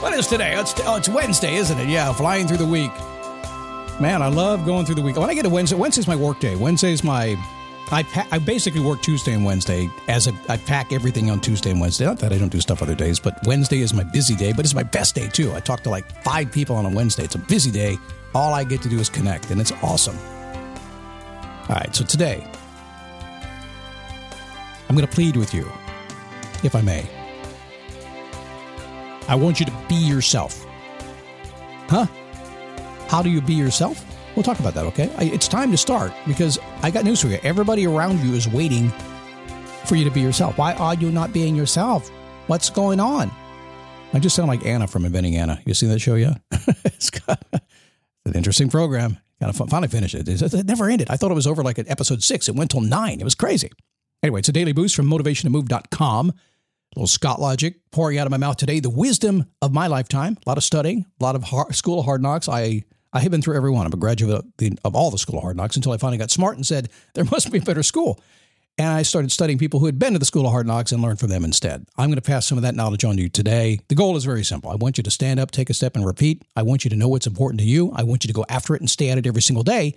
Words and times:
What 0.00 0.12
is 0.14 0.28
today? 0.28 0.54
It's, 0.56 0.74
oh, 0.86 0.96
it's 0.96 1.08
Wednesday, 1.08 1.56
isn't 1.56 1.76
it? 1.78 1.88
Yeah, 1.88 2.12
flying 2.12 2.46
through 2.46 2.58
the 2.58 2.66
week. 2.66 2.92
Man, 4.00 4.22
I 4.22 4.28
love 4.28 4.64
going 4.64 4.86
through 4.86 4.94
the 4.94 5.02
week. 5.02 5.16
When 5.16 5.28
I 5.28 5.34
get 5.34 5.42
to 5.42 5.48
Wednesday, 5.50 5.76
Wednesday's 5.76 6.06
my 6.06 6.14
work 6.14 6.38
day. 6.38 6.54
Wednesday's 6.54 7.02
my. 7.02 7.36
I, 7.90 8.04
pa- 8.04 8.28
I 8.30 8.38
basically 8.38 8.80
work 8.80 9.02
Tuesday 9.02 9.32
and 9.32 9.44
Wednesday 9.44 9.90
as 10.06 10.28
a, 10.28 10.32
I 10.48 10.56
pack 10.58 10.92
everything 10.92 11.30
on 11.30 11.40
Tuesday 11.40 11.70
and 11.70 11.80
Wednesday. 11.80 12.04
Not 12.04 12.18
that 12.20 12.32
I 12.32 12.38
don't 12.38 12.50
do 12.52 12.60
stuff 12.60 12.80
other 12.82 12.94
days, 12.94 13.18
but 13.18 13.44
Wednesday 13.44 13.80
is 13.80 13.92
my 13.92 14.04
busy 14.04 14.36
day, 14.36 14.52
but 14.52 14.64
it's 14.64 14.74
my 14.74 14.82
best 14.84 15.14
day 15.16 15.26
too. 15.26 15.52
I 15.54 15.60
talk 15.60 15.82
to 15.82 15.90
like 15.90 16.04
five 16.22 16.52
people 16.52 16.76
on 16.76 16.86
a 16.86 16.90
Wednesday. 16.90 17.24
It's 17.24 17.34
a 17.34 17.38
busy 17.40 17.70
day. 17.72 17.96
All 18.34 18.54
I 18.54 18.62
get 18.62 18.82
to 18.82 18.88
do 18.88 19.00
is 19.00 19.08
connect, 19.08 19.50
and 19.50 19.60
it's 19.60 19.72
awesome. 19.82 20.16
All 21.68 21.76
right, 21.76 21.94
so 21.94 22.04
today, 22.04 22.46
I'm 24.88 24.94
going 24.94 25.08
to 25.08 25.12
plead 25.12 25.36
with 25.36 25.52
you, 25.54 25.70
if 26.62 26.76
I 26.76 26.82
may. 26.82 27.08
I 29.28 29.34
want 29.34 29.60
you 29.60 29.66
to 29.66 29.72
be 29.88 29.94
yourself. 29.94 30.64
Huh? 31.88 32.06
How 33.08 33.22
do 33.22 33.30
you 33.30 33.40
be 33.40 33.54
yourself? 33.54 34.04
We'll 34.34 34.42
talk 34.42 34.58
about 34.60 34.74
that, 34.74 34.86
okay? 34.86 35.10
It's 35.18 35.48
time 35.48 35.70
to 35.70 35.76
start 35.76 36.12
because 36.26 36.58
I 36.82 36.90
got 36.90 37.04
news 37.04 37.20
for 37.20 37.28
you. 37.28 37.38
Everybody 37.42 37.86
around 37.86 38.20
you 38.20 38.34
is 38.34 38.48
waiting 38.48 38.90
for 39.84 39.96
you 39.96 40.04
to 40.04 40.10
be 40.10 40.20
yourself. 40.20 40.56
Why 40.58 40.74
are 40.74 40.94
you 40.94 41.10
not 41.10 41.32
being 41.32 41.54
yourself? 41.54 42.08
What's 42.46 42.70
going 42.70 43.00
on? 43.00 43.30
I 44.12 44.18
just 44.18 44.36
sound 44.36 44.48
like 44.48 44.64
Anna 44.64 44.86
from 44.86 45.04
Inventing 45.04 45.36
Anna. 45.36 45.60
You 45.66 45.74
seen 45.74 45.90
that 45.90 45.98
show 45.98 46.14
yet? 46.14 46.40
it's 46.84 47.10
an 47.28 48.34
interesting 48.34 48.70
program. 48.70 49.18
Got 49.40 49.54
to 49.54 49.66
finally 49.66 49.88
finish 49.88 50.14
it. 50.14 50.28
It 50.28 50.42
it 50.42 50.66
never 50.66 50.88
ended. 50.88 51.08
I 51.10 51.16
thought 51.16 51.30
it 51.30 51.34
was 51.34 51.46
over 51.46 51.62
like 51.62 51.78
at 51.78 51.88
episode 51.90 52.22
six. 52.22 52.48
It 52.48 52.56
went 52.56 52.70
till 52.70 52.80
nine. 52.80 53.20
It 53.20 53.24
was 53.24 53.34
crazy. 53.34 53.70
Anyway, 54.22 54.40
it's 54.40 54.48
a 54.48 54.52
daily 54.52 54.72
boost 54.72 54.96
from 54.96 55.06
motivationtomove.com. 55.06 56.32
Little 56.96 57.06
Scott 57.06 57.40
logic 57.40 57.76
pouring 57.90 58.18
out 58.18 58.26
of 58.26 58.30
my 58.30 58.36
mouth 58.36 58.56
today. 58.56 58.80
The 58.80 58.90
wisdom 58.90 59.46
of 59.62 59.72
my 59.72 59.86
lifetime. 59.86 60.36
A 60.44 60.48
lot 60.48 60.58
of 60.58 60.64
studying, 60.64 61.06
a 61.20 61.24
lot 61.24 61.36
of 61.36 61.44
hard, 61.44 61.74
school 61.74 62.00
of 62.00 62.04
hard 62.04 62.22
knocks. 62.22 62.48
I 62.48 62.84
I 63.12 63.20
have 63.20 63.30
been 63.30 63.40
through 63.40 63.56
every 63.56 63.70
one. 63.70 63.86
I'm 63.86 63.92
a 63.92 63.96
graduate 63.96 64.38
of, 64.38 64.44
the, 64.58 64.76
of 64.84 64.94
all 64.94 65.10
the 65.10 65.18
school 65.18 65.38
of 65.38 65.42
hard 65.42 65.56
knocks 65.56 65.76
until 65.76 65.92
I 65.92 65.96
finally 65.96 66.18
got 66.18 66.30
smart 66.30 66.56
and 66.56 66.66
said 66.66 66.90
there 67.14 67.24
must 67.30 67.50
be 67.50 67.58
a 67.58 67.62
better 67.62 67.82
school. 67.82 68.20
And 68.76 68.86
I 68.86 69.02
started 69.02 69.32
studying 69.32 69.58
people 69.58 69.80
who 69.80 69.86
had 69.86 69.98
been 69.98 70.12
to 70.12 70.20
the 70.20 70.24
school 70.24 70.46
of 70.46 70.52
hard 70.52 70.66
knocks 70.66 70.92
and 70.92 71.02
learned 71.02 71.18
from 71.18 71.30
them 71.30 71.44
instead. 71.44 71.84
I'm 71.96 72.10
going 72.10 72.16
to 72.16 72.22
pass 72.22 72.46
some 72.46 72.58
of 72.58 72.62
that 72.62 72.76
knowledge 72.76 73.04
on 73.04 73.16
to 73.16 73.22
you 73.22 73.28
today. 73.28 73.80
The 73.88 73.96
goal 73.96 74.16
is 74.16 74.24
very 74.24 74.44
simple. 74.44 74.70
I 74.70 74.76
want 74.76 74.98
you 74.98 75.02
to 75.02 75.10
stand 75.10 75.40
up, 75.40 75.50
take 75.50 75.68
a 75.68 75.74
step, 75.74 75.96
and 75.96 76.06
repeat. 76.06 76.42
I 76.54 76.62
want 76.62 76.84
you 76.84 76.90
to 76.90 76.96
know 76.96 77.08
what's 77.08 77.26
important 77.26 77.60
to 77.60 77.66
you. 77.66 77.90
I 77.96 78.04
want 78.04 78.22
you 78.22 78.28
to 78.28 78.34
go 78.34 78.44
after 78.48 78.76
it 78.76 78.80
and 78.80 78.88
stay 78.88 79.10
at 79.10 79.18
it 79.18 79.26
every 79.26 79.42
single 79.42 79.64
day. 79.64 79.96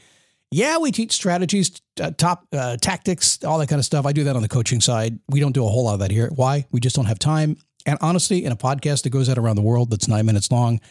Yeah, 0.54 0.80
we 0.80 0.92
teach 0.92 1.14
strategies, 1.14 1.82
uh, 2.02 2.12
top 2.12 2.46
uh, 2.52 2.76
tactics, 2.76 3.42
all 3.46 3.58
that 3.60 3.68
kind 3.68 3.80
of 3.80 3.86
stuff. 3.86 4.06
I 4.06 4.12
do 4.12 4.26
that 4.26 4.36
on 4.36 4.42
the 4.42 4.50
coaching 4.50 4.82
side. 4.82 5.18
We 5.30 5.40
don't 5.40 5.54
do 5.54 5.66
a 5.66 5.70
whole 5.70 5.86
lot 5.86 5.94
of 5.94 6.00
that 6.02 6.12
here. 6.12 6.30
Why? 6.36 6.66
We 6.72 6.82
just 6.82 6.96
don't 6.96 7.06
have 7.06 7.20
time. 7.20 7.58
And 7.86 7.98
honestly, 8.02 8.44
in 8.44 8.52
a 8.52 8.58
podcast 8.58 9.04
that 9.04 9.12
goes 9.12 9.30
out 9.30 9.38
around 9.38 9.56
the 9.56 9.62
world 9.62 9.90
that's 9.90 10.10
nine 10.10 10.26
minutes 10.26 10.52
long, 10.52 10.82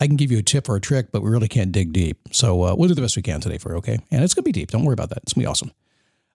I 0.00 0.06
can 0.06 0.16
give 0.16 0.32
you 0.32 0.38
a 0.38 0.42
tip 0.42 0.70
or 0.70 0.76
a 0.76 0.80
trick, 0.80 1.12
but 1.12 1.22
we 1.22 1.28
really 1.28 1.48
can't 1.48 1.70
dig 1.70 1.92
deep. 1.92 2.18
So 2.32 2.64
uh, 2.64 2.74
we'll 2.74 2.88
do 2.88 2.94
the 2.94 3.02
best 3.02 3.14
we 3.16 3.22
can 3.22 3.40
today 3.40 3.58
for 3.58 3.72
you, 3.72 3.78
okay? 3.78 3.98
And 4.10 4.24
it's 4.24 4.32
going 4.32 4.42
to 4.42 4.48
be 4.48 4.52
deep. 4.52 4.70
Don't 4.70 4.84
worry 4.84 4.94
about 4.94 5.10
that. 5.10 5.18
It's 5.18 5.34
going 5.34 5.42
to 5.42 5.46
be 5.46 5.50
awesome. 5.50 5.72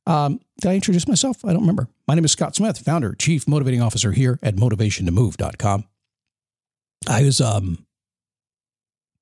Um, 0.05 0.39
did 0.61 0.69
I 0.69 0.75
introduce 0.75 1.07
myself? 1.07 1.43
I 1.43 1.49
don't 1.49 1.61
remember. 1.61 1.87
My 2.07 2.13
name 2.13 2.23
is 2.23 2.31
Scott 2.31 2.55
Smith, 2.55 2.77
founder, 2.77 3.15
chief 3.15 3.47
motivating 3.47 3.81
officer 3.81 4.11
here 4.11 4.37
at 4.43 4.55
motivationtomove.com. 4.55 5.85
I 7.07 7.23
was 7.23 7.41
um, 7.41 7.85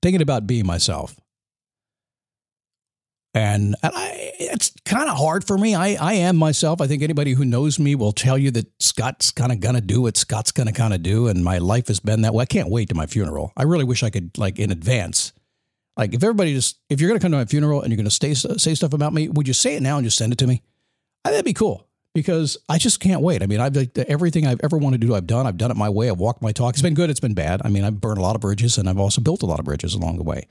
thinking 0.01 0.22
about 0.22 0.45
being 0.45 0.66
myself. 0.66 1.16
And, 3.34 3.76
and 3.82 3.92
I, 3.96 4.32
it's 4.40 4.72
kind 4.86 5.10
of 5.10 5.18
hard 5.18 5.44
for 5.44 5.58
me. 5.58 5.74
I, 5.74 5.96
I 6.00 6.14
am 6.14 6.36
myself. 6.36 6.82
I 6.82 6.88
think 6.88 7.02
anybody 7.02 7.34
who 7.34 7.46
knows 7.46 7.80
me 7.80 7.96
will 7.96 8.12
tell 8.12 8.38
you 8.38 8.52
that 8.52 8.68
Scott's 8.80 9.32
kind 9.32 9.52
of 9.52 9.60
going 9.60 9.74
to 9.74 9.82
do 9.82 10.02
what 10.02 10.18
Scott's 10.18 10.52
going 10.52 10.68
to 10.68 10.74
kind 10.74 10.94
of 10.94 11.02
do. 11.02 11.28
And 11.28 11.44
my 11.44 11.58
life 11.58 11.88
has 11.88 12.00
been 12.00 12.22
that 12.22 12.34
way. 12.34 12.44
I 12.44 12.46
can't 12.46 12.70
wait 12.70 12.90
to 12.90 12.96
my 12.96 13.08
funeral. 13.08 13.52
I 13.58 13.64
really 13.64 13.86
wish 13.86 14.04
I 14.04 14.12
could, 14.12 14.38
like, 14.38 14.60
in 14.60 14.72
advance. 14.72 15.34
Like, 15.98 16.14
if 16.14 16.24
everybody 16.24 16.54
just, 16.54 16.78
if 16.90 17.02
you're 17.02 17.10
going 17.10 17.20
to 17.20 17.24
come 17.24 17.32
to 17.32 17.38
my 17.38 17.46
funeral 17.46 17.82
and 17.82 17.92
you're 17.92 17.98
going 17.98 18.06
to 18.06 18.12
stay, 18.12 18.36
say 18.36 18.76
stuff 18.76 18.94
about 18.94 19.14
me, 19.14 19.30
would 19.30 19.48
you 19.48 19.54
say 19.54 19.76
it 19.76 19.82
now 19.82 19.98
and 19.98 20.06
just 20.06 20.18
send 20.18 20.32
it 20.32 20.38
to 20.40 20.48
me? 20.48 20.62
I, 21.26 21.32
that'd 21.32 21.46
be 21.46 21.54
cool 21.54 21.88
because 22.14 22.58
I 22.70 22.78
just 22.78 23.00
can't 23.00 23.22
wait. 23.22 23.42
I 23.42 23.48
mean, 23.48 23.60
I've 23.60 23.76
like, 23.76 23.98
everything 23.98 24.46
I've 24.46 24.62
ever 24.64 24.78
wanted 24.78 25.02
to 25.02 25.08
do, 25.08 25.16
I've 25.16 25.26
done. 25.26 25.48
I've 25.48 25.58
done 25.58 25.72
it 25.72 25.78
my 25.78 25.90
way. 25.90 26.08
I've 26.08 26.20
walked 26.20 26.44
my 26.44 26.52
talk. 26.52 26.76
It's 26.76 26.84
been 26.84 26.94
good. 26.94 27.10
It's 27.10 27.20
been 27.20 27.34
bad. 27.34 27.62
I 27.66 27.70
mean, 27.70 27.84
I've 27.84 28.00
burned 28.00 28.20
a 28.20 28.22
lot 28.22 28.36
of 28.36 28.42
bridges 28.42 28.78
and 28.78 28.88
I've 28.88 29.00
also 29.00 29.22
built 29.22 29.42
a 29.42 29.48
lot 29.48 29.58
of 29.58 29.66
bridges 29.66 29.96
along 29.96 30.18
the 30.18 30.24
way 30.24 30.48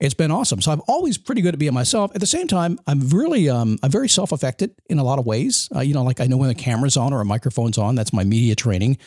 it's 0.00 0.14
been 0.14 0.30
awesome. 0.30 0.60
So 0.60 0.70
I'm 0.70 0.82
always 0.86 1.18
pretty 1.18 1.40
good 1.40 1.54
at 1.54 1.58
being 1.58 1.74
myself. 1.74 2.12
At 2.14 2.20
the 2.20 2.26
same 2.26 2.46
time, 2.46 2.78
I'm 2.86 3.08
really 3.08 3.48
um, 3.48 3.78
I'm 3.82 3.90
very 3.90 4.08
self 4.08 4.32
affected 4.32 4.74
in 4.88 4.98
a 4.98 5.04
lot 5.04 5.18
of 5.18 5.26
ways. 5.26 5.68
Uh, 5.74 5.80
you 5.80 5.94
know, 5.94 6.04
like 6.04 6.20
I 6.20 6.26
know 6.26 6.36
when 6.36 6.48
the 6.48 6.54
camera's 6.54 6.96
on 6.96 7.12
or 7.12 7.20
a 7.20 7.24
microphone's 7.24 7.78
on. 7.78 7.94
That's 7.94 8.12
my 8.12 8.24
media 8.24 8.54
training. 8.54 8.98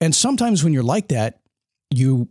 And 0.00 0.14
sometimes 0.14 0.62
when 0.62 0.72
you're 0.74 0.82
like 0.82 1.08
that, 1.08 1.40
you 1.90 2.28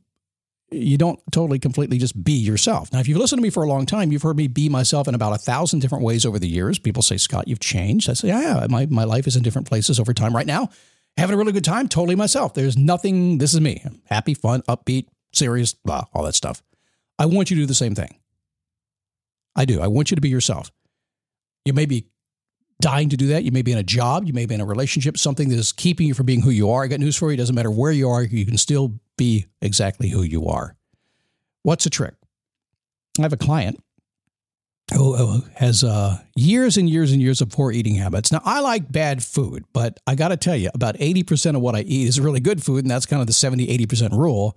you 0.71 0.97
don't 0.97 1.19
totally 1.31 1.59
completely 1.59 1.97
just 1.97 2.21
be 2.23 2.33
yourself. 2.33 2.91
Now, 2.91 2.99
if 2.99 3.07
you've 3.07 3.17
listened 3.17 3.39
to 3.39 3.43
me 3.43 3.49
for 3.49 3.63
a 3.63 3.67
long 3.67 3.85
time, 3.85 4.11
you've 4.11 4.23
heard 4.23 4.37
me 4.37 4.47
be 4.47 4.67
myself 4.67 5.07
in 5.07 5.15
about 5.15 5.33
a 5.33 5.37
thousand 5.37 5.79
different 5.79 6.03
ways 6.03 6.25
over 6.25 6.39
the 6.39 6.47
years. 6.47 6.79
People 6.79 7.03
say, 7.03 7.17
Scott, 7.17 7.47
you've 7.47 7.59
changed. 7.59 8.09
I 8.09 8.13
say, 8.13 8.29
yeah, 8.29 8.61
yeah 8.61 8.67
my, 8.69 8.85
my 8.87 9.03
life 9.03 9.27
is 9.27 9.35
in 9.35 9.43
different 9.43 9.67
places 9.67 9.99
over 9.99 10.13
time. 10.13 10.35
Right 10.35 10.47
now, 10.47 10.69
having 11.17 11.35
a 11.35 11.37
really 11.37 11.51
good 11.51 11.63
time, 11.63 11.87
totally 11.87 12.15
myself. 12.15 12.55
There's 12.55 12.77
nothing, 12.77 13.37
this 13.37 13.53
is 13.53 13.61
me. 13.61 13.83
Happy, 14.05 14.33
fun, 14.33 14.63
upbeat, 14.63 15.07
serious, 15.33 15.73
blah, 15.73 16.05
all 16.13 16.23
that 16.23 16.35
stuff. 16.35 16.61
I 17.17 17.25
want 17.25 17.49
you 17.49 17.55
to 17.55 17.61
do 17.61 17.65
the 17.65 17.73
same 17.73 17.95
thing. 17.95 18.19
I 19.55 19.65
do. 19.65 19.81
I 19.81 19.87
want 19.87 20.11
you 20.11 20.15
to 20.15 20.21
be 20.21 20.29
yourself. 20.29 20.71
You 21.63 21.73
may 21.73 21.85
be 21.85 22.07
dying 22.81 23.09
to 23.09 23.17
do 23.17 23.27
that. 23.27 23.43
You 23.43 23.51
may 23.51 23.61
be 23.61 23.71
in 23.71 23.77
a 23.77 23.83
job. 23.83 24.25
You 24.25 24.33
may 24.33 24.45
be 24.45 24.55
in 24.55 24.61
a 24.61 24.65
relationship, 24.65 25.17
something 25.17 25.49
that 25.49 25.57
is 25.57 25.71
keeping 25.71 26.07
you 26.07 26.13
from 26.13 26.25
being 26.25 26.41
who 26.41 26.49
you 26.49 26.69
are. 26.69 26.83
I 26.83 26.87
got 26.87 26.99
news 26.99 27.15
for 27.15 27.29
you. 27.29 27.35
It 27.35 27.37
doesn't 27.37 27.55
matter 27.55 27.71
where 27.71 27.91
you 27.91 28.09
are, 28.09 28.23
you 28.23 28.45
can 28.45 28.57
still 28.57 28.99
be 29.17 29.45
exactly 29.61 30.09
who 30.09 30.23
you 30.23 30.47
are. 30.47 30.75
What's 31.63 31.85
the 31.85 31.89
trick? 31.89 32.15
I 33.17 33.21
have 33.21 33.33
a 33.33 33.37
client 33.37 33.81
who 34.93 35.41
has 35.55 35.83
uh, 35.83 36.19
years 36.35 36.77
and 36.77 36.89
years 36.89 37.11
and 37.11 37.21
years 37.21 37.41
of 37.41 37.49
poor 37.49 37.71
eating 37.71 37.95
habits. 37.95 38.31
Now, 38.31 38.41
I 38.45 38.59
like 38.59 38.91
bad 38.91 39.23
food, 39.23 39.65
but 39.73 39.99
I 40.05 40.15
got 40.15 40.27
to 40.27 40.37
tell 40.37 40.55
you, 40.55 40.69
about 40.75 40.95
80% 40.97 41.55
of 41.55 41.61
what 41.61 41.75
I 41.75 41.81
eat 41.81 42.07
is 42.07 42.19
really 42.19 42.39
good 42.39 42.63
food, 42.63 42.83
and 42.83 42.91
that's 42.91 43.05
kind 43.05 43.21
of 43.21 43.27
the 43.27 43.33
70, 43.33 43.65
80% 43.85 44.11
rule. 44.11 44.55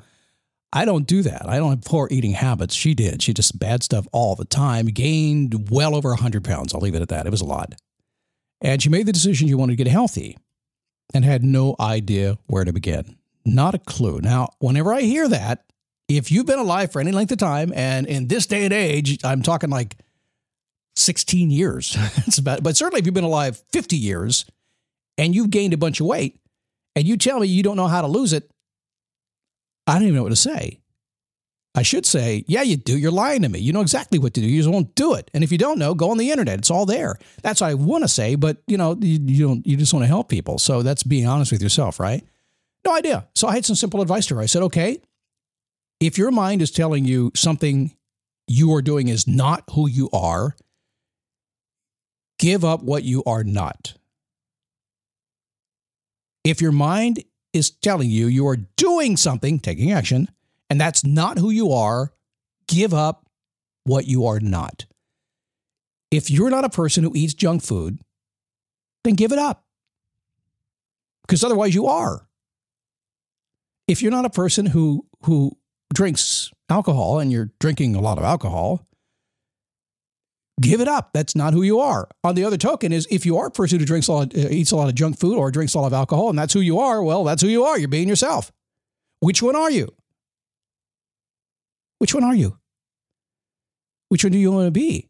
I 0.72 0.84
don't 0.84 1.06
do 1.06 1.22
that. 1.22 1.48
I 1.48 1.58
don't 1.58 1.70
have 1.70 1.82
poor 1.82 2.08
eating 2.10 2.32
habits. 2.32 2.74
She 2.74 2.94
did. 2.94 3.22
She 3.22 3.32
just 3.32 3.58
bad 3.58 3.82
stuff 3.82 4.06
all 4.12 4.34
the 4.34 4.44
time, 4.44 4.86
gained 4.86 5.70
well 5.70 5.94
over 5.94 6.10
100 6.10 6.44
pounds. 6.44 6.74
I'll 6.74 6.80
leave 6.80 6.94
it 6.94 7.02
at 7.02 7.08
that. 7.08 7.26
It 7.26 7.30
was 7.30 7.40
a 7.40 7.46
lot. 7.46 7.74
And 8.60 8.82
she 8.82 8.88
made 8.88 9.06
the 9.06 9.12
decision 9.12 9.48
she 9.48 9.54
wanted 9.54 9.78
to 9.78 9.84
get 9.84 9.90
healthy 9.90 10.36
and 11.14 11.24
had 11.24 11.42
no 11.42 11.74
idea 11.80 12.38
where 12.46 12.64
to 12.64 12.72
begin. 12.72 13.16
Not 13.46 13.74
a 13.74 13.78
clue. 13.78 14.20
Now, 14.20 14.50
whenever 14.58 14.92
I 14.92 15.02
hear 15.02 15.28
that, 15.28 15.64
if 16.08 16.30
you've 16.30 16.46
been 16.46 16.58
alive 16.58 16.92
for 16.92 17.00
any 17.00 17.12
length 17.12 17.32
of 17.32 17.38
time, 17.38 17.72
and 17.74 18.06
in 18.06 18.28
this 18.28 18.46
day 18.46 18.64
and 18.64 18.72
age, 18.72 19.18
I'm 19.24 19.42
talking 19.42 19.70
like 19.70 19.96
16 20.96 21.50
years, 21.50 21.96
it's 22.26 22.38
about, 22.38 22.62
but 22.62 22.76
certainly 22.76 23.00
if 23.00 23.06
you've 23.06 23.14
been 23.14 23.24
alive 23.24 23.62
50 23.72 23.96
years 23.96 24.44
and 25.16 25.34
you've 25.34 25.50
gained 25.50 25.72
a 25.72 25.78
bunch 25.78 26.00
of 26.00 26.06
weight 26.06 26.40
and 26.94 27.06
you 27.06 27.16
tell 27.16 27.40
me 27.40 27.46
you 27.46 27.62
don't 27.62 27.76
know 27.76 27.86
how 27.86 28.02
to 28.02 28.08
lose 28.08 28.32
it, 28.32 28.50
I 29.88 29.94
don't 29.94 30.02
even 30.02 30.14
know 30.16 30.22
what 30.22 30.28
to 30.28 30.36
say. 30.36 30.80
I 31.74 31.82
should 31.82 32.04
say, 32.04 32.44
yeah, 32.46 32.62
you 32.62 32.76
do. 32.76 32.98
You're 32.98 33.10
lying 33.10 33.42
to 33.42 33.48
me. 33.48 33.58
You 33.58 33.72
know 33.72 33.80
exactly 33.80 34.18
what 34.18 34.34
to 34.34 34.40
do. 34.40 34.46
You 34.46 34.60
just 34.60 34.72
won't 34.72 34.94
do 34.94 35.14
it. 35.14 35.30
And 35.32 35.42
if 35.42 35.52
you 35.52 35.58
don't 35.58 35.78
know, 35.78 35.94
go 35.94 36.10
on 36.10 36.18
the 36.18 36.30
internet. 36.30 36.58
It's 36.58 36.70
all 36.70 36.86
there. 36.86 37.18
That's 37.42 37.60
what 37.60 37.70
I 37.70 37.74
want 37.74 38.04
to 38.04 38.08
say, 38.08 38.34
but 38.34 38.58
you 38.66 38.76
know, 38.76 38.96
you, 39.00 39.18
you 39.24 39.46
don't. 39.46 39.66
You 39.66 39.76
just 39.76 39.92
want 39.92 40.02
to 40.02 40.08
help 40.08 40.28
people. 40.28 40.58
So 40.58 40.82
that's 40.82 41.02
being 41.02 41.26
honest 41.26 41.52
with 41.52 41.62
yourself, 41.62 41.98
right? 42.00 42.24
No 42.84 42.94
idea. 42.94 43.28
So 43.34 43.48
I 43.48 43.54
had 43.54 43.64
some 43.64 43.76
simple 43.76 44.02
advice 44.02 44.26
to 44.26 44.34
her. 44.36 44.40
I 44.40 44.46
said, 44.46 44.62
okay, 44.62 45.00
if 46.00 46.18
your 46.18 46.30
mind 46.30 46.62
is 46.62 46.70
telling 46.70 47.04
you 47.04 47.32
something 47.34 47.94
you 48.46 48.74
are 48.74 48.82
doing 48.82 49.08
is 49.08 49.26
not 49.26 49.64
who 49.72 49.88
you 49.88 50.08
are, 50.12 50.56
give 52.38 52.64
up 52.64 52.82
what 52.82 53.04
you 53.04 53.22
are 53.24 53.44
not. 53.44 53.94
If 56.44 56.60
your 56.60 56.72
mind 56.72 57.24
is 57.52 57.70
telling 57.70 58.10
you 58.10 58.26
you 58.26 58.46
are 58.46 58.56
doing 58.76 59.16
something, 59.16 59.58
taking 59.58 59.92
action, 59.92 60.28
and 60.70 60.80
that's 60.80 61.04
not 61.04 61.38
who 61.38 61.50
you 61.50 61.72
are, 61.72 62.12
give 62.66 62.92
up 62.92 63.28
what 63.84 64.06
you 64.06 64.26
are 64.26 64.40
not. 64.40 64.86
If 66.10 66.30
you're 66.30 66.50
not 66.50 66.64
a 66.64 66.70
person 66.70 67.04
who 67.04 67.12
eats 67.14 67.34
junk 67.34 67.62
food, 67.62 67.98
then 69.04 69.14
give 69.14 69.32
it 69.32 69.38
up. 69.38 69.64
Because 71.22 71.44
otherwise 71.44 71.74
you 71.74 71.86
are. 71.86 72.26
If 73.86 74.02
you're 74.02 74.12
not 74.12 74.24
a 74.24 74.30
person 74.30 74.66
who 74.66 75.06
who 75.24 75.52
drinks 75.92 76.50
alcohol 76.68 77.18
and 77.18 77.32
you're 77.32 77.50
drinking 77.58 77.94
a 77.94 78.00
lot 78.00 78.18
of 78.18 78.24
alcohol, 78.24 78.86
give 80.60 80.80
it 80.80 80.88
up. 80.88 81.10
That's 81.12 81.36
not 81.36 81.52
who 81.52 81.62
you 81.62 81.80
are. 81.80 82.08
On 82.24 82.34
the 82.34 82.44
other 82.44 82.56
token, 82.56 82.92
is 82.92 83.06
if 83.10 83.24
you 83.24 83.36
are 83.38 83.46
a 83.46 83.50
person 83.50 83.78
who 83.78 83.84
drinks 83.84 84.08
a 84.08 84.12
lot, 84.12 84.36
uh, 84.36 84.48
eats 84.50 84.72
a 84.72 84.76
lot 84.76 84.88
of 84.88 84.94
junk 84.94 85.18
food 85.18 85.36
or 85.36 85.50
drinks 85.50 85.74
a 85.74 85.78
lot 85.78 85.86
of 85.86 85.92
alcohol, 85.92 86.30
and 86.30 86.38
that's 86.38 86.52
who 86.52 86.60
you 86.60 86.78
are, 86.78 87.02
well, 87.02 87.24
that's 87.24 87.42
who 87.42 87.48
you 87.48 87.64
are. 87.64 87.78
You're 87.78 87.88
being 87.88 88.08
yourself. 88.08 88.52
Which 89.20 89.42
one 89.42 89.56
are 89.56 89.70
you? 89.70 89.88
Which 91.98 92.14
one 92.14 92.24
are 92.24 92.34
you? 92.34 92.58
Which 94.08 94.24
one 94.24 94.32
do 94.32 94.38
you 94.38 94.52
want 94.52 94.66
to 94.66 94.70
be? 94.70 95.08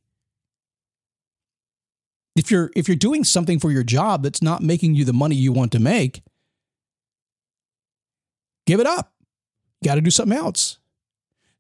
If 2.35 2.51
you're 2.51 2.71
if 2.77 2.89
you're 2.89 2.97
doing 2.97 3.25
something 3.25 3.59
for 3.59 3.71
your 3.71 3.83
job 3.83 4.23
that's 4.23 4.43
not 4.43 4.63
making 4.63 4.95
you 4.95 5.05
the 5.05 5.13
money 5.13 5.35
you 5.35 5.53
want 5.53 5.73
to 5.73 5.81
make, 5.81 6.23
give 8.67 8.81
it 8.81 8.87
up. 8.87 9.13
You 9.81 9.89
got 9.89 9.97
to 9.97 10.01
do 10.01 10.11
something 10.11 10.37
else. 10.37 10.79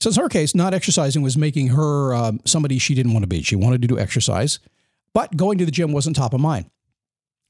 So 0.01 0.11
in 0.11 0.17
her 0.17 0.29
case, 0.29 0.55
not 0.55 0.75
exercising 0.75 1.23
was 1.23 1.37
making 1.37 1.69
her 1.69 2.15
um, 2.15 2.41
somebody 2.45 2.79
she 2.79 2.95
didn't 2.95 3.13
want 3.13 3.25
to 3.25 3.29
be. 3.29 3.43
She 3.43 3.57
wanted 3.57 3.83
to 3.83 3.89
do 3.89 3.99
exercise, 3.99 4.61
but 5.13 5.37
going 5.37 5.59
to 5.59 5.65
the 5.65 5.73
gym 5.73 5.93
wasn't 5.93 6.17
top 6.17 6.35
of 6.35 6.41
mind. 6.41 6.71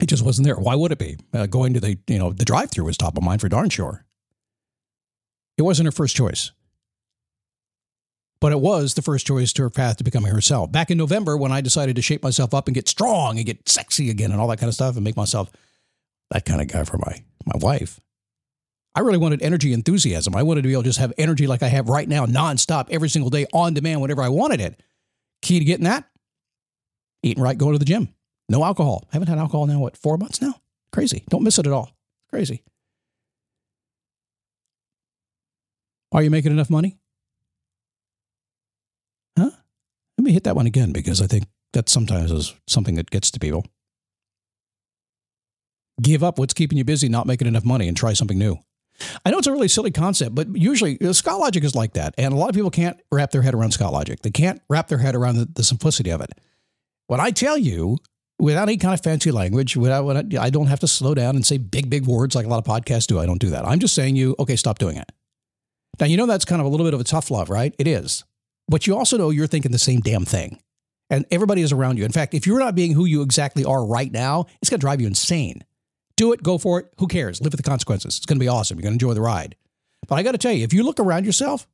It 0.00 0.06
just 0.06 0.25
wasn't 0.25 0.47
there. 0.47 0.56
Why 0.56 0.75
would 0.75 0.93
it 0.93 0.99
be? 0.99 1.17
Uh, 1.35 1.47
going 1.47 1.75
to 1.75 1.81
the 1.81 1.99
you 2.06 2.19
know 2.19 2.33
the 2.33 2.45
drive-through 2.45 2.85
was 2.85 2.97
top 2.97 3.17
of 3.19 3.23
mind 3.23 3.41
for 3.41 3.49
darn 3.49 3.69
sure. 3.69 4.05
It 5.59 5.62
wasn't 5.62 5.87
her 5.87 5.93
first 5.93 6.15
choice, 6.15 6.53
but 8.41 8.53
it 8.53 8.61
was 8.61 8.94
the 8.94 9.03
first 9.03 9.27
choice 9.27 9.53
to 9.55 9.62
her 9.65 9.71
path 9.71 9.97
to 9.97 10.05
becoming 10.05 10.33
herself. 10.33 10.71
Back 10.71 10.91
in 10.91 10.97
November, 10.99 11.37
when 11.37 11.51
I 11.51 11.61
decided 11.61 11.97
to 11.97 12.03
shape 12.03 12.23
myself 12.23 12.55
up 12.55 12.69
and 12.69 12.75
get 12.75 12.89
strong 12.89 13.39
and 13.39 13.44
get 13.44 13.69
sexy 13.69 14.09
again 14.09 14.31
and 14.31 14.41
all 14.41 14.49
that 14.49 14.61
kind 14.61 14.69
of 14.69 14.75
stuff, 14.75 14.94
and 14.94 15.05
make 15.05 15.17
myself 15.17 15.51
that 16.31 16.44
kind 16.44 16.62
of 16.62 16.69
guy 16.69 16.85
for 16.85 16.99
my 16.99 17.25
my 17.44 17.59
wife. 17.59 18.01
I 18.99 19.00
really 19.00 19.19
wanted 19.19 19.43
energy 19.43 19.73
enthusiasm. 19.73 20.35
I 20.35 20.43
wanted 20.43 20.62
to 20.62 20.67
be 20.67 20.73
able 20.73 20.83
to 20.83 20.89
just 20.89 20.99
have 20.99 21.12
energy 21.17 21.47
like 21.47 21.62
I 21.62 21.69
have 21.69 21.89
right 21.89 22.09
now, 22.09 22.27
nonstop, 22.27 22.89
every 22.91 23.09
single 23.09 23.31
day, 23.31 23.47
on 23.53 23.73
demand, 23.73 24.00
whenever 24.00 24.23
I 24.23 24.29
wanted 24.29 24.61
it. 24.61 24.83
Key 25.41 25.61
to 25.61 25.65
getting 25.65 25.85
that? 25.85 26.09
Eating 27.23 27.41
right, 27.41 27.56
going 27.56 27.75
to 27.75 27.79
the 27.79 27.85
gym. 27.85 28.09
No 28.49 28.65
alcohol. 28.65 29.05
I 29.12 29.15
haven't 29.15 29.29
had 29.29 29.39
alcohol 29.39 29.69
now, 29.69 29.79
what, 29.79 29.97
four 29.97 30.19
months 30.19 30.43
now? 30.43 30.55
Crazy. 30.91 31.23
Don't 31.31 31.45
miss 31.45 31.61
it 31.61 31.67
at 31.69 31.73
all. 31.73 31.93
Crazy. 32.29 32.65
Are 36.11 36.25
you 36.25 36.31
making 36.31 36.51
enough 36.51 36.69
money? 36.69 36.99
Huh? 39.39 39.51
Let 40.19 40.25
me 40.25 40.33
hit 40.33 40.43
that 40.43 40.56
one 40.56 40.67
again 40.67 40.91
because 40.91 41.23
I 41.23 41.29
think 41.29 41.44
that 41.73 41.89
sometimes 41.89 42.33
is 42.33 42.53
something 42.67 42.97
that 42.97 43.11
gets 43.11 43.31
to 43.31 43.39
people. 43.39 43.65
Give 46.03 46.25
up 46.25 46.37
what's 46.37 46.55
keeping 46.55 46.79
you 46.79 46.85
busy, 46.85 47.09
not 47.09 47.29
making 47.29 47.47
enough 47.47 47.65
money, 47.65 47.87
and 47.87 47.97
try 47.97 48.12
something 48.12 48.37
new. 48.37 48.59
I 49.25 49.31
know 49.31 49.39
it's 49.39 49.47
a 49.47 49.53
really 49.53 49.69
silly 49.69 49.91
concept, 49.91 50.35
but 50.35 50.55
usually 50.56 50.93
you 50.93 51.06
know, 51.06 51.12
Scott 51.12 51.41
Logic 51.41 51.62
is 51.62 51.75
like 51.75 51.93
that. 51.95 52.15
And 52.19 52.33
a 52.33 52.37
lot 52.37 52.49
of 52.49 52.55
people 52.55 52.71
can't 52.71 53.00
wrap 53.12 53.31
their 53.31 53.43
head 53.43 53.55
around 53.55 53.73
Scott 53.73 53.93
Logic. 53.93 54.21
They 54.21 54.31
can't 54.31 54.61
wrap 54.69 54.89
their 54.89 54.99
head 54.99 55.15
around 55.15 55.37
the, 55.37 55.45
the 55.47 55.65
simplicity 55.65 56.11
of 56.11 56.21
it. 56.21 56.33
When 57.06 57.21
I 57.21 57.31
tell 57.31 57.56
you, 57.56 57.99
without 58.39 58.69
any 58.69 58.77
kind 58.77 58.95
of 58.95 59.03
fancy 59.03 59.31
language, 59.31 59.77
without, 59.77 60.05
without, 60.05 60.35
I 60.37 60.50
don't 60.50 60.67
have 60.67 60.81
to 60.81 60.89
slow 60.89 61.15
down 61.15 61.37
and 61.37 61.47
say 61.47 61.59
big, 61.59 61.91
big 61.91 62.06
words 62.06 62.35
like 62.35 62.47
a 62.47 62.49
lot 62.49 62.59
of 62.59 62.65
podcasts 62.65 63.06
do. 63.06 63.19
I 63.19 63.27
don't 63.27 63.41
do 63.41 63.50
that. 63.50 63.65
I'm 63.65 63.79
just 63.79 63.95
saying 63.95 64.17
you, 64.17 64.35
okay, 64.39 64.56
stop 64.56 64.79
doing 64.79 64.97
it. 64.97 65.11
Now, 66.01 66.06
you 66.06 66.17
know 66.17 66.27
that's 66.27 66.44
kind 66.44 66.61
of 66.61 66.67
a 66.67 66.69
little 66.69 66.87
bit 66.87 66.94
of 66.94 67.01
a 67.01 67.05
tough 67.05 67.31
love, 67.31 67.51
right? 67.51 67.75
It 67.79 67.87
is. 67.87 68.25
But 68.69 68.87
you 68.87 68.97
also 68.97 69.17
know 69.17 69.31
you're 69.31 69.47
thinking 69.47 69.73
the 69.73 69.79
same 69.79 70.01
damn 70.01 70.25
thing. 70.25 70.61
And 71.11 71.25
everybody 71.31 71.62
is 71.62 71.73
around 71.73 71.97
you. 71.99 72.05
In 72.05 72.12
fact, 72.12 72.35
if 72.35 72.47
you're 72.47 72.59
not 72.59 72.75
being 72.75 72.93
who 72.93 73.06
you 73.06 73.23
exactly 73.23 73.65
are 73.65 73.85
right 73.85 74.12
now, 74.12 74.47
it's 74.61 74.69
going 74.69 74.79
to 74.79 74.85
drive 74.85 75.01
you 75.01 75.06
insane. 75.06 75.65
Do 76.19 76.32
it, 76.32 76.43
go 76.43 76.59
for 76.59 76.81
it. 76.81 76.93
Who 76.99 77.06
cares? 77.06 77.41
Live 77.41 77.53
with 77.53 77.62
the 77.62 77.70
consequences. 77.70 78.17
It's 78.17 78.26
going 78.26 78.38
to 78.38 78.44
be 78.44 78.49
awesome. 78.49 78.76
You're 78.76 78.82
going 78.82 78.99
to 78.99 79.05
enjoy 79.05 79.15
the 79.15 79.20
ride. 79.20 79.55
But 80.09 80.17
I 80.17 80.25
got 80.25 80.32
to 80.32 80.38
tell 80.38 80.53
you, 80.53 80.65
if 80.65 80.73
you 80.73 80.82
look 80.82 80.99
around 80.99 81.25
yourself, 81.25 81.69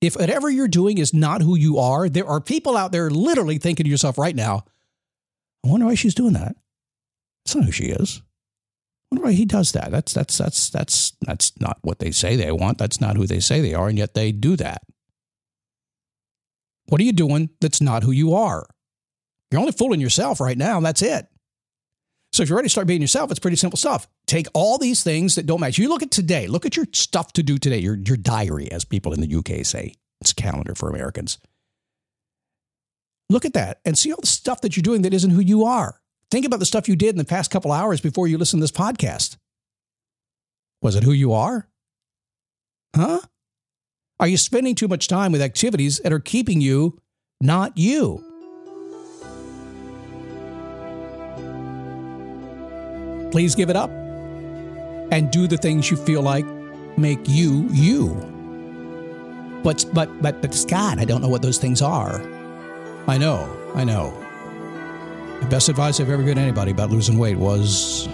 if 0.00 0.16
whatever 0.16 0.50
you're 0.50 0.66
doing 0.66 0.98
is 0.98 1.14
not 1.14 1.40
who 1.40 1.56
you 1.56 1.78
are, 1.78 2.08
there 2.08 2.26
are 2.26 2.40
people 2.40 2.76
out 2.76 2.90
there 2.90 3.10
literally 3.10 3.58
thinking 3.58 3.84
to 3.84 3.90
yourself 3.90 4.18
right 4.18 4.34
now, 4.34 4.64
I 5.64 5.68
wonder 5.68 5.86
why 5.86 5.94
she's 5.94 6.16
doing 6.16 6.32
that. 6.32 6.56
That's 7.44 7.54
not 7.54 7.64
who 7.66 7.72
she 7.72 7.84
is. 7.84 8.22
I 9.12 9.14
wonder 9.14 9.26
why 9.26 9.32
he 9.34 9.44
does 9.44 9.70
that. 9.72 9.92
That's 9.92 10.12
that's 10.12 10.36
that's 10.36 10.70
that's 10.70 11.12
that's 11.20 11.60
not 11.60 11.78
what 11.82 12.00
they 12.00 12.10
say 12.10 12.34
they 12.34 12.50
want. 12.50 12.78
That's 12.78 13.00
not 13.00 13.16
who 13.16 13.26
they 13.26 13.40
say 13.40 13.60
they 13.60 13.74
are, 13.74 13.88
and 13.88 13.98
yet 13.98 14.14
they 14.14 14.32
do 14.32 14.56
that. 14.56 14.82
What 16.86 17.00
are 17.00 17.04
you 17.04 17.12
doing 17.12 17.50
that's 17.60 17.80
not 17.80 18.02
who 18.02 18.10
you 18.10 18.34
are? 18.34 18.66
You're 19.50 19.60
only 19.60 19.72
fooling 19.72 20.00
yourself 20.00 20.40
right 20.40 20.58
now. 20.58 20.80
That's 20.80 21.02
it. 21.02 21.26
So 22.32 22.42
if 22.42 22.48
you're 22.48 22.56
ready 22.56 22.66
to 22.66 22.70
start 22.70 22.86
being 22.86 23.00
yourself, 23.00 23.30
it's 23.30 23.40
pretty 23.40 23.56
simple 23.56 23.76
stuff. 23.76 24.06
Take 24.26 24.46
all 24.54 24.78
these 24.78 25.02
things 25.02 25.34
that 25.34 25.46
don't 25.46 25.60
match. 25.60 25.78
You 25.78 25.88
look 25.88 26.02
at 26.02 26.10
today, 26.10 26.46
look 26.46 26.64
at 26.64 26.76
your 26.76 26.86
stuff 26.92 27.32
to 27.34 27.42
do 27.42 27.58
today, 27.58 27.78
your, 27.78 27.96
your 27.96 28.16
diary, 28.16 28.70
as 28.70 28.84
people 28.84 29.12
in 29.12 29.20
the 29.20 29.34
UK 29.34 29.64
say. 29.64 29.94
It's 30.20 30.32
calendar 30.32 30.74
for 30.74 30.88
Americans. 30.88 31.38
Look 33.28 33.44
at 33.44 33.54
that 33.54 33.80
and 33.84 33.96
see 33.96 34.12
all 34.12 34.20
the 34.20 34.26
stuff 34.26 34.60
that 34.60 34.76
you're 34.76 34.82
doing 34.82 35.02
that 35.02 35.14
isn't 35.14 35.30
who 35.30 35.40
you 35.40 35.64
are. 35.64 36.00
Think 36.30 36.46
about 36.46 36.60
the 36.60 36.66
stuff 36.66 36.88
you 36.88 36.96
did 36.96 37.10
in 37.10 37.18
the 37.18 37.24
past 37.24 37.50
couple 37.50 37.72
hours 37.72 38.00
before 38.00 38.28
you 38.28 38.38
listened 38.38 38.60
to 38.60 38.64
this 38.64 38.70
podcast. 38.70 39.36
Was 40.82 40.94
it 40.94 41.02
who 41.02 41.12
you 41.12 41.32
are? 41.32 41.68
Huh? 42.94 43.20
Are 44.18 44.28
you 44.28 44.36
spending 44.36 44.74
too 44.74 44.88
much 44.88 45.08
time 45.08 45.32
with 45.32 45.42
activities 45.42 45.98
that 45.98 46.12
are 46.12 46.20
keeping 46.20 46.60
you 46.60 46.98
not 47.40 47.76
you? 47.76 48.29
Please 53.30 53.54
give 53.54 53.70
it 53.70 53.76
up 53.76 53.90
and 55.10 55.30
do 55.30 55.46
the 55.46 55.56
things 55.56 55.90
you 55.90 55.96
feel 55.96 56.22
like 56.22 56.44
make 56.96 57.20
you 57.28 57.66
you. 57.70 58.14
But 59.62 59.84
but 59.92 60.22
but 60.22 60.40
but 60.40 60.54
Scott, 60.54 60.98
I 60.98 61.04
don't 61.04 61.20
know 61.20 61.28
what 61.28 61.42
those 61.42 61.58
things 61.58 61.82
are. 61.82 62.20
I 63.06 63.18
know, 63.18 63.48
I 63.74 63.84
know. 63.84 64.14
The 65.40 65.46
best 65.46 65.68
advice 65.68 66.00
I've 66.00 66.10
ever 66.10 66.22
given 66.22 66.38
anybody 66.38 66.70
about 66.70 66.90
losing 66.90 67.18
weight 67.18 67.36
was 67.36 68.06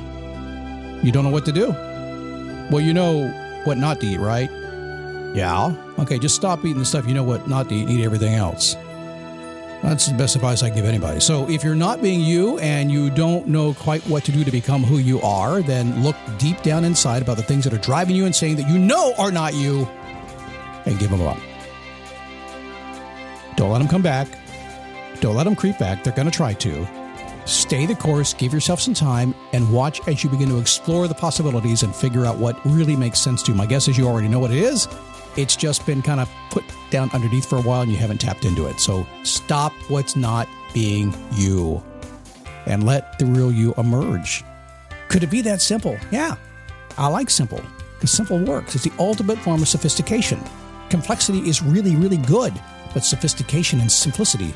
you 1.03 1.13
don't 1.13 1.25
know 1.25 1.31
what 1.31 1.45
to 1.47 1.53
do. 1.53 1.69
Well, 2.71 2.81
you 2.81 2.95
know 2.95 3.29
what 3.65 3.79
not 3.79 4.01
to 4.01 4.07
eat, 4.07 4.19
right? 4.19 4.51
Yeah. 5.35 5.75
Okay, 5.99 6.19
just 6.19 6.35
stop 6.35 6.61
eating 6.65 6.79
the 6.79 6.85
stuff 6.85 7.07
you 7.07 7.15
know 7.15 7.25
what 7.25 7.49
not 7.49 7.69
to 7.69 7.75
eat 7.75 7.89
eat 7.89 8.05
everything 8.05 8.35
else. 8.35 8.77
That's 9.87 10.07
the 10.07 10.15
best 10.15 10.35
advice 10.35 10.65
I 10.65 10.69
can 10.69 10.79
give 10.79 10.85
anybody. 10.85 11.21
So 11.21 11.49
if 11.49 11.63
you're 11.63 11.77
not 11.77 12.03
being 12.03 12.19
you 12.21 12.59
and 12.59 12.91
you 12.91 13.09
don't 13.09 13.47
know 13.47 13.73
quite 13.73 14.03
what 14.09 14.25
to 14.25 14.33
do 14.33 14.43
to 14.43 14.51
become 14.51 14.83
who 14.83 14.99
you 14.99 15.21
are, 15.21 15.63
then 15.63 16.03
look 16.03 16.17
deep 16.39 16.61
down 16.63 16.85
inside 16.85 17.23
about 17.23 17.37
the 17.37 17.45
things 17.45 17.63
that 17.63 17.73
are 17.73 17.79
driving 17.79 18.17
you 18.17 18.25
and 18.25 18.35
saying 18.35 18.57
that 18.57 18.69
you 18.69 18.79
know 18.79 19.15
are 19.17 19.31
not 19.31 19.55
you 19.55 19.87
and 20.87 20.99
give 20.99 21.11
them 21.11 21.23
up. 21.23 21.39
Don't 23.55 23.71
let 23.71 23.79
them 23.79 23.87
come 23.87 24.03
back. 24.03 24.27
Don't 25.21 25.37
let 25.37 25.45
them 25.45 25.55
creep 25.55 25.79
back. 25.79 26.03
They're 26.03 26.13
going 26.13 26.29
to 26.29 26.37
try 26.37 26.53
to. 26.55 26.87
Stay 27.45 27.87
the 27.87 27.95
course, 27.95 28.35
give 28.35 28.53
yourself 28.53 28.81
some 28.81 28.93
time, 28.93 29.37
and 29.53 29.73
watch 29.73 30.01
as 30.09 30.25
you 30.25 30.29
begin 30.29 30.49
to 30.49 30.59
explore 30.59 31.07
the 31.07 31.15
possibilities 31.15 31.85
and 31.85 31.95
figure 31.95 32.27
out 32.27 32.39
what 32.39 32.59
really 32.67 32.97
makes 32.97 33.21
sense 33.21 33.41
to 33.45 33.53
you. 33.53 33.57
My 33.57 33.67
guess 33.67 33.87
is 33.87 33.97
you 33.97 34.09
already 34.09 34.27
know 34.27 34.41
what 34.41 34.51
it 34.51 34.59
is. 34.59 34.89
It's 35.37 35.57
just 35.57 35.85
been 35.85 36.03
kind 36.03 36.21
of 36.21 36.31
put 36.51 36.65
down 36.91 37.11
underneath 37.13 37.49
for 37.49 37.57
a 37.57 37.63
while 37.63 37.83
and 37.83 37.91
you 37.91 37.99
haven't 37.99 38.21
tapped 38.21 38.45
into 38.45 38.67
it. 38.67 38.81
So 38.81 39.07
stop 39.23 39.73
what's 39.89 40.17
not 40.17 40.49
being 40.73 41.15
you 41.33 41.83
and 42.67 42.85
let 42.85 43.19
the 43.19 43.27
real 43.27 43.53
you 43.53 43.75
emerge. 43.77 44.45
Could 45.09 45.23
it 45.23 45.31
be 45.31 45.41
that 45.43 45.61
simple? 45.61 45.97
Yeah, 46.11 46.37
I 46.99 47.09
like 47.09 47.31
simple 47.31 47.61
because 47.95 48.11
simple 48.11 48.39
works. 48.39 48.75
It's 48.75 48.85
the 48.85 48.93
ultimate 48.99 49.39
form 49.39 49.63
of 49.63 49.69
sophistication. 49.69 50.41
Complexity 50.91 51.49
is 51.49 51.63
really, 51.63 51.97
really 51.97 52.19
good, 52.19 52.55
but 52.95 53.05
sophistication 53.05 53.81
and 53.81 53.91
simplicity 53.91 54.55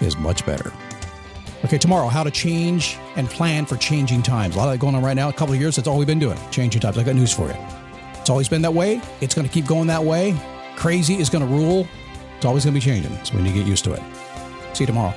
is 0.00 0.16
much 0.16 0.44
better. 0.46 0.72
Okay, 1.64 1.78
tomorrow, 1.78 2.08
how 2.08 2.22
to 2.22 2.30
change 2.30 2.98
and 3.16 3.28
plan 3.28 3.64
for 3.64 3.76
changing 3.76 4.22
times. 4.22 4.54
A 4.54 4.58
lot 4.58 4.68
of 4.68 4.72
that 4.72 4.80
going 4.80 4.94
on 4.94 5.02
right 5.02 5.14
now. 5.14 5.30
A 5.30 5.32
couple 5.32 5.54
of 5.54 5.60
years, 5.60 5.76
that's 5.76 5.88
all 5.88 5.96
we've 5.96 6.06
been 6.06 6.18
doing, 6.18 6.38
changing 6.50 6.80
times. 6.82 6.98
I 6.98 7.02
got 7.02 7.14
news 7.14 7.32
for 7.32 7.48
you. 7.48 7.83
It's 8.24 8.30
always 8.30 8.48
been 8.48 8.62
that 8.62 8.72
way. 8.72 9.02
It's 9.20 9.34
going 9.34 9.46
to 9.46 9.52
keep 9.52 9.66
going 9.66 9.86
that 9.88 10.02
way. 10.02 10.34
Crazy 10.76 11.16
is 11.16 11.28
going 11.28 11.46
to 11.46 11.54
rule. 11.54 11.86
It's 12.38 12.46
always 12.46 12.64
going 12.64 12.72
to 12.72 12.80
be 12.80 12.82
changing. 12.82 13.22
So 13.22 13.36
we 13.36 13.42
need 13.42 13.50
to 13.50 13.58
get 13.58 13.66
used 13.66 13.84
to 13.84 13.92
it. 13.92 14.02
See 14.72 14.84
you 14.84 14.86
tomorrow. 14.86 15.12